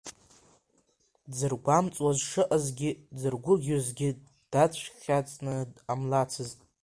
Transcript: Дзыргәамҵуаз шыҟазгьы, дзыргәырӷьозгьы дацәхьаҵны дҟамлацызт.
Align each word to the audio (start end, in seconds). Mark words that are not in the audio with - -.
Дзыргәамҵуаз 1.29 2.17
шыҟазгьы, 2.29 2.91
дзыргәырӷьозгьы 3.13 4.09
дацәхьаҵны 4.51 5.53
дҟамлацызт. 5.73 6.59